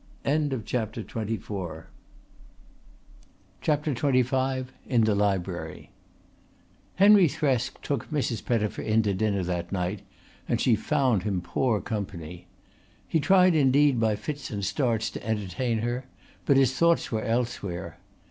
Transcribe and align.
CHAPTER 0.25 1.03
XXV 1.03 1.83
IN 4.89 5.03
THE 5.03 5.13
LIBRARY 5.15 5.91
Henry 6.95 7.27
Thresk 7.27 7.79
took 7.83 8.09
Mrs. 8.09 8.43
Pettifer 8.43 8.81
in 8.81 9.03
to 9.03 9.13
dinner 9.13 9.43
that 9.43 9.71
night 9.71 10.01
and 10.47 10.59
she 10.59 10.75
found 10.75 11.21
him 11.21 11.39
poor 11.39 11.79
company. 11.81 12.47
He 13.07 13.19
tried 13.19 13.53
indeed 13.53 13.99
by 13.99 14.15
fits 14.15 14.49
and 14.49 14.65
starts 14.65 15.11
to 15.11 15.23
entertain 15.23 15.83
her, 15.85 16.05
but 16.47 16.57
his 16.57 16.73
thoughts 16.75 17.11
were 17.11 17.21
elsewhere. 17.21 17.99